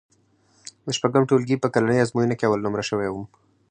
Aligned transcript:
د 0.85 0.87
شپږم 0.97 1.23
ټولګي 1.29 1.55
په 1.63 1.67
کلنۍ 1.73 1.97
ازموینه 2.01 2.35
کې 2.37 2.45
اول 2.47 2.59
نومره 2.65 2.83
شوی 2.89 3.07
وم. 3.09 3.25